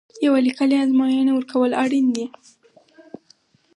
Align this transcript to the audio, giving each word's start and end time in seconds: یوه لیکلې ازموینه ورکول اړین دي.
یوه 0.25 0.39
لیکلې 0.47 0.77
ازموینه 0.83 1.31
ورکول 1.33 1.71
اړین 1.83 2.07
دي. 2.15 2.25